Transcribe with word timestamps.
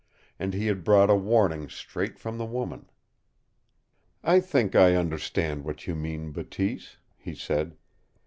And 0.39 0.55
he 0.55 0.65
had 0.65 0.83
brought 0.83 1.11
a 1.11 1.15
warning 1.15 1.69
straight 1.69 2.17
from 2.17 2.39
the 2.39 2.45
woman. 2.45 2.89
"I 4.23 4.39
think 4.39 4.73
I 4.73 4.95
understand 4.95 5.63
what 5.63 5.85
you 5.85 5.93
mean, 5.93 6.31
Bateese," 6.31 6.97
he 7.19 7.35
said. 7.35 7.77